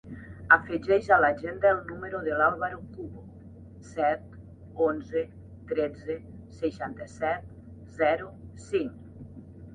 [0.55, 3.21] Afegeix a l'agenda el número del Álvaro Cubo:
[3.91, 4.25] set,
[4.87, 5.23] onze,
[5.73, 6.17] tretze,
[6.65, 7.49] seixanta-set,
[8.03, 8.33] zero,
[8.67, 9.41] cinc.